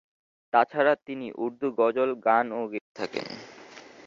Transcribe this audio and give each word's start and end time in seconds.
তাছাড়া, 0.53 0.93
তিনি 1.07 1.27
উর্দু 1.37 1.67
গজল 1.79 2.09
গান 2.25 2.45
ও 2.51 2.61
গেয়ে 2.71 2.89
থাকেন। 2.95 3.27